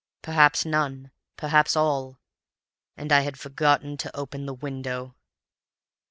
Perhaps 0.23 0.65
none; 0.65 1.11
perhaps 1.37 1.75
all. 1.75 2.17
And 2.97 3.11
I 3.11 3.19
had 3.21 3.37
forgotten 3.37 3.97
to 3.97 4.15
open 4.15 4.47
the 4.47 4.53
window! 4.55 5.13